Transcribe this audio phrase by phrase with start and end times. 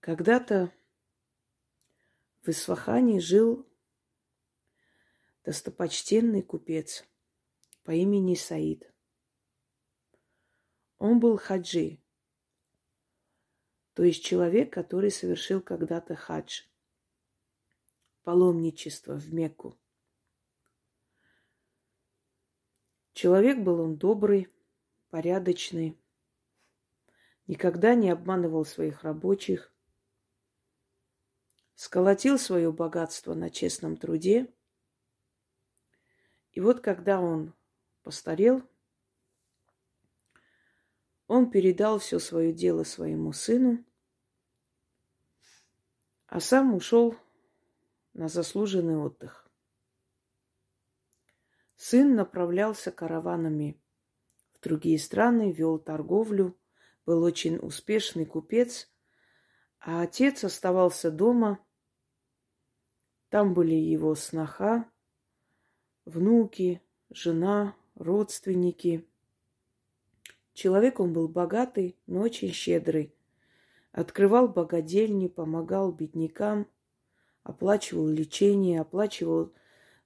[0.00, 0.72] Когда-то
[2.42, 3.68] в Исфахане жил
[5.44, 7.04] достопочтенный купец
[7.82, 8.92] по имени Саид.
[10.98, 12.00] Он был хаджи,
[13.94, 16.62] то есть человек, который совершил когда-то хадж,
[18.22, 19.76] паломничество в Мекку.
[23.14, 24.48] Человек был он добрый,
[25.10, 25.98] порядочный,
[27.48, 29.72] никогда не обманывал своих рабочих,
[31.78, 34.52] сколотил свое богатство на честном труде.
[36.50, 37.54] И вот когда он
[38.02, 38.64] постарел,
[41.28, 43.84] он передал все свое дело своему сыну,
[46.26, 47.14] а сам ушел
[48.12, 49.48] на заслуженный отдых.
[51.76, 53.80] Сын направлялся караванами
[54.52, 56.58] в другие страны, вел торговлю,
[57.06, 58.90] был очень успешный купец,
[59.78, 61.64] а отец оставался дома.
[63.30, 64.88] Там были его сноха,
[66.06, 69.06] внуки, жена, родственники.
[70.54, 73.14] Человек он был богатый, но очень щедрый.
[73.92, 76.66] Открывал богадельни, помогал беднякам,
[77.42, 79.52] оплачивал лечение, оплачивал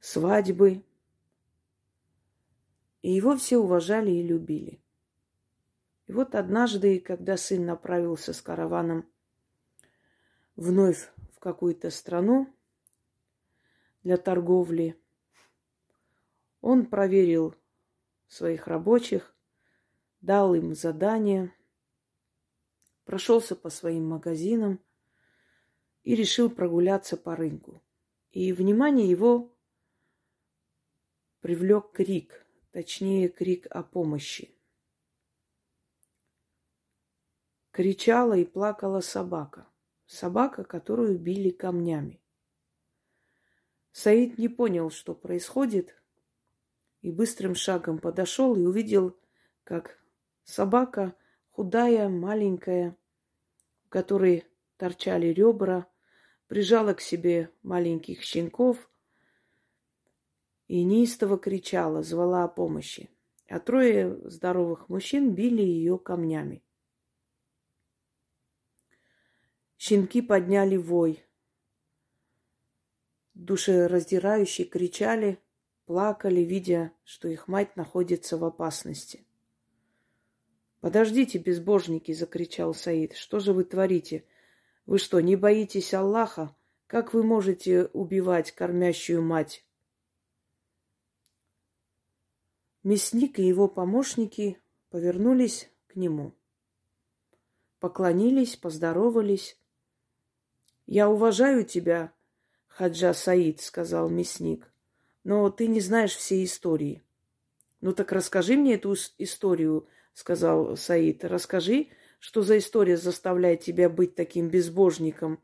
[0.00, 0.84] свадьбы,
[3.02, 4.80] и его все уважали и любили.
[6.06, 9.08] И вот однажды, когда сын направился с караваном
[10.56, 12.52] вновь в какую-то страну
[14.02, 15.00] для торговли,
[16.60, 17.54] он проверил
[18.28, 19.34] своих рабочих,
[20.20, 21.54] дал им задание,
[23.04, 24.80] прошелся по своим магазинам
[26.04, 27.82] и решил прогуляться по рынку.
[28.30, 29.54] И внимание его
[31.40, 34.56] привлек крик точнее крик о помощи.
[37.70, 39.66] Кричала и плакала собака.
[40.06, 42.21] Собака, которую били камнями.
[43.92, 45.94] Саид не понял, что происходит,
[47.02, 49.16] и быстрым шагом подошел и увидел,
[49.64, 49.98] как
[50.44, 51.14] собака,
[51.50, 52.96] худая, маленькая,
[53.84, 54.44] у которой
[54.78, 55.86] торчали ребра,
[56.48, 58.90] прижала к себе маленьких щенков
[60.68, 63.10] и неистово кричала, звала о помощи.
[63.48, 66.64] А трое здоровых мужчин били ее камнями.
[69.76, 71.22] Щенки подняли вой.
[73.42, 75.40] Душераздирающие кричали,
[75.86, 79.26] плакали, видя, что их мать находится в опасности.
[80.80, 83.14] «Подождите, безбожники!»— закричал Саид.
[83.14, 84.24] «Что же вы творите?
[84.86, 86.54] Вы что, не боитесь Аллаха?
[86.86, 89.66] Как вы можете убивать кормящую мать?»
[92.84, 94.56] Мясник и его помощники
[94.88, 96.32] повернулись к нему.
[97.80, 99.60] Поклонились, поздоровались.
[100.86, 102.12] «Я уважаю тебя,
[102.74, 104.72] Хаджа Саид»,— сказал мясник,—
[105.24, 107.02] «но ты не знаешь всей истории».
[107.80, 111.24] «Ну так расскажи мне эту историю»,— сказал Саид.
[111.24, 111.88] «Расскажи,
[112.18, 115.42] что за история заставляет тебя быть таким безбожником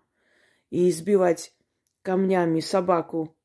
[0.71, 1.53] и избивать
[2.03, 3.37] камнями собаку,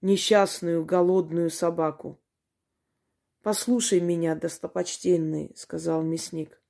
[0.00, 2.18] несчастную, голодную собаку».
[3.42, 6.62] Послушай меня, достопочтенный, сказал мясник.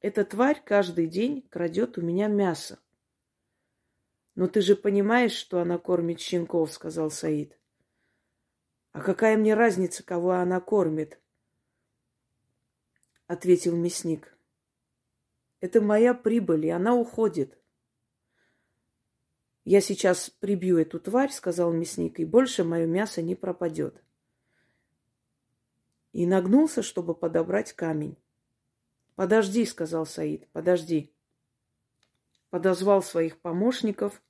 [0.00, 2.80] Эта тварь каждый день крадет у меня мясо.
[4.36, 7.58] Но ты же понимаешь, что она кормит щенков, сказал Саид.
[8.92, 11.20] А какая мне разница, кого она кормит?
[13.26, 14.38] Ответил мясник.
[15.60, 17.58] Это моя прибыль, и она уходит.
[19.64, 24.00] Я сейчас прибью эту тварь, сказал мясник, и больше мое мясо не пропадет
[26.16, 28.16] и нагнулся, чтобы подобрать камень.
[29.16, 31.14] «Подожди»,— сказал Саид,— «подожди».
[32.50, 34.22] Подозвал своих помощников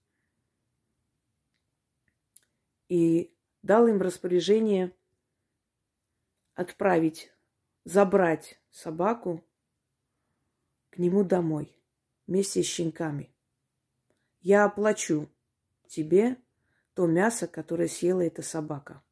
[2.88, 4.96] и дал им распоряжение
[6.54, 7.32] отправить,
[7.84, 9.44] забрать собаку
[10.90, 11.76] к нему домой
[12.26, 13.32] вместе с щенками.
[14.40, 15.28] Я оплачу
[15.86, 16.36] тебе
[16.94, 19.02] то мясо, которое съела эта собака.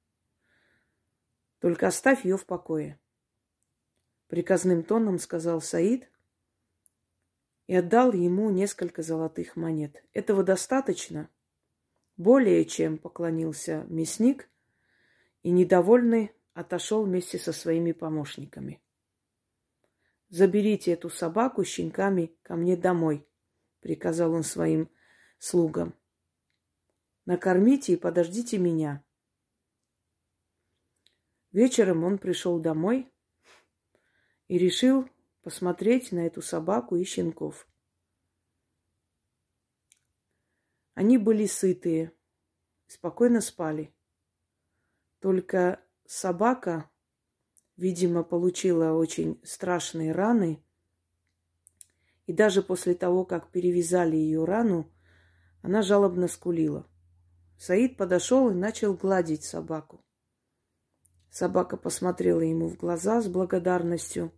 [1.58, 2.98] Только оставь ее в покое.
[4.28, 6.10] Приказным тоном сказал Саид
[7.66, 10.04] и отдал ему несколько золотых монет.
[10.12, 11.30] Этого достаточно?
[12.16, 14.48] Более чем поклонился мясник
[15.42, 18.80] и, недовольный, отошел вместе со своими помощниками.
[20.28, 23.26] «Заберите эту собаку с щенками ко мне домой»,—
[23.80, 24.90] приказал он своим
[25.38, 25.94] слугам.
[27.26, 29.04] «Накормите и подождите меня.
[31.54, 33.08] Вечером он пришел домой
[34.48, 35.08] и решил
[35.44, 37.68] посмотреть на эту собаку и щенков.
[40.94, 42.12] Они были сытые,
[42.86, 43.94] спокойно спали.
[45.20, 46.90] Только собака,
[47.76, 50.64] видимо, получила очень страшные раны.
[52.26, 54.90] И даже после того, как перевязали ее рану,
[55.60, 56.88] она жалобно скулила.
[57.58, 60.02] Саид подошел и начал гладить собаку.
[61.30, 64.32] Собака посмотрела ему в глаза с благодарностью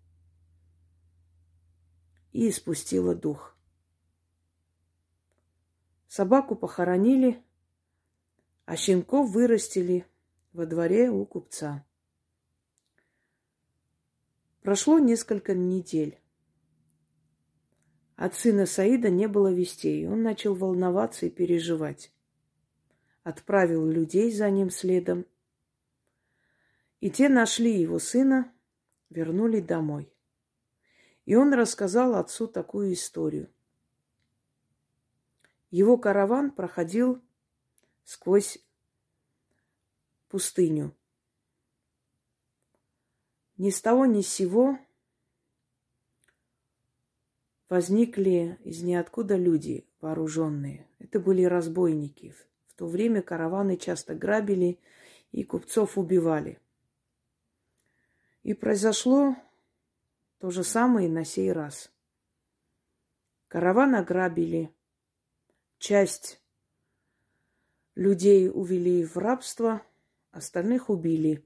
[2.37, 3.57] и испустила дух.
[6.07, 7.43] Собаку похоронили,
[8.67, 10.05] а щенков вырастили
[10.53, 11.87] во дворе у купца.
[14.61, 16.21] Прошло несколько недель.
[18.17, 20.07] От сына Саида не было вестей.
[20.07, 22.13] Он начал волноваться и переживать.
[23.23, 25.25] Отправил людей за ним следом.
[27.01, 28.53] И те нашли его сына,
[29.09, 30.13] вернули домой.
[31.27, 33.51] И он рассказал отцу такую историю.
[35.71, 37.21] Его караван проходил
[38.05, 38.59] сквозь
[40.29, 40.97] пустыню.
[43.59, 44.79] Ни с того ни с сего
[47.69, 50.87] возникли из ниоткуда люди вооруженные.
[51.01, 52.37] Это были разбойники.
[52.69, 54.79] В то время караваны часто грабили
[55.33, 56.61] и купцов убивали.
[58.45, 59.35] И произошло
[60.39, 61.91] то же самое и на сей раз.
[63.49, 64.75] Караван ограбили,
[65.79, 66.41] часть
[67.95, 69.83] людей увели в рабство,
[70.31, 71.45] остальных убили.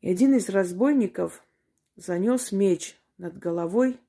[0.00, 1.44] И один из разбойников
[1.96, 4.00] занес меч над головой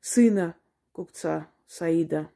[0.00, 0.56] сына
[0.92, 2.30] купца Саида.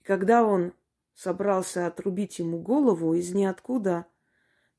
[0.00, 0.74] И когда он
[1.14, 4.06] собрался отрубить ему голову, из ниоткуда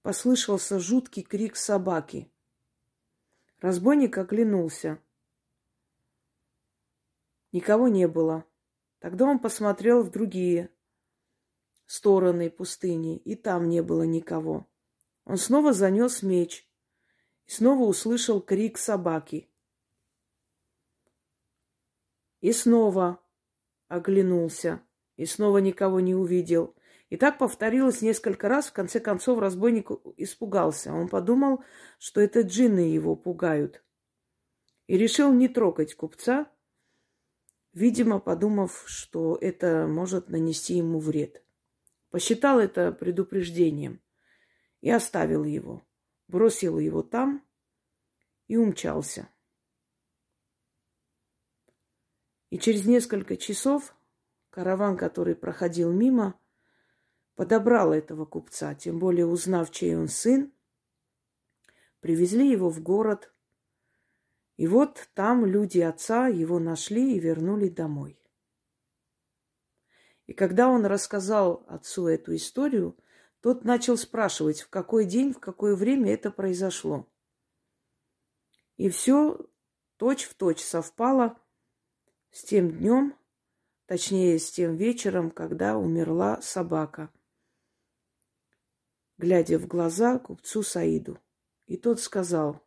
[0.04, 2.30] послышался жуткий крик собаки.
[3.60, 5.02] Разбойник оглянулся.
[7.54, 8.46] Никого не было.
[9.00, 10.70] Тогда он посмотрел в другие
[11.86, 14.70] стороны пустыни, и там не было никого.
[15.24, 16.68] Он снова занес меч
[17.46, 19.50] и снова услышал крик собаки.
[22.42, 23.24] И снова
[23.88, 24.82] оглянулся,
[25.16, 26.76] и снова никого не увидел.
[27.14, 28.70] И так повторилось несколько раз.
[28.70, 30.92] В конце концов разбойник испугался.
[30.92, 31.64] Он подумал,
[32.00, 33.84] что это джинны его пугают.
[34.88, 36.52] И решил не трогать купца,
[37.72, 41.44] видимо, подумав, что это может нанести ему вред.
[42.10, 44.02] Посчитал это предупреждением
[44.82, 45.86] и оставил его.
[46.28, 47.46] Бросил его там
[48.48, 49.30] и умчался.
[52.50, 53.96] И через несколько часов
[54.50, 56.40] караван, который проходил мимо,
[57.36, 60.52] подобрал этого купца, тем более узнав, чей он сын,
[62.00, 63.34] привезли его в город.
[64.58, 68.20] И вот там люди отца его нашли и вернули домой.
[70.28, 72.98] И когда он рассказал отцу эту историю,
[73.42, 77.08] тот начал спрашивать, в какой день, в какое время это произошло.
[78.78, 79.46] И все
[79.98, 81.38] точь в точь совпало
[82.32, 83.16] с тем днем,
[83.86, 87.12] точнее, с тем вечером, когда умерла собака,
[89.18, 91.20] глядя в глаза купцу Саиду.
[91.66, 92.62] И тот сказал,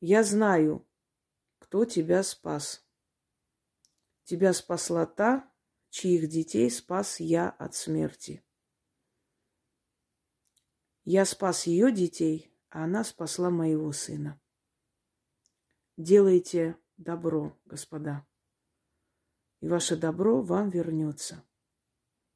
[0.00, 0.86] «Я знаю,
[1.58, 2.86] кто тебя спас.
[4.24, 5.52] Тебя спасла та,
[5.90, 8.44] чьих детей спас я от смерти.
[11.04, 14.40] Я спас ее детей, а она спасла моего сына.
[15.96, 18.24] Делайте добро, господа.
[19.60, 21.44] И ваше добро вам вернется.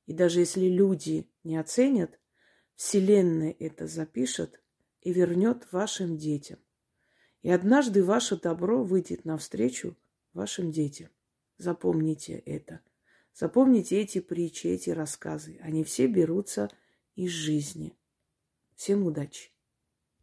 [0.06, 2.18] И даже если люди не оценят,
[2.74, 4.60] Вселенная это запишет
[5.02, 6.58] и вернет вашим детям.
[7.42, 9.96] И однажды ваше добро выйдет навстречу
[10.32, 11.08] вашим детям.
[11.58, 12.80] Запомните это.
[13.34, 15.58] Запомните эти притчи, эти рассказы.
[15.62, 16.70] Они все берутся
[17.16, 17.94] из жизни.
[18.74, 19.49] Всем удачи!